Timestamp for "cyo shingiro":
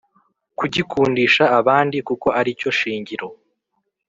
2.59-3.27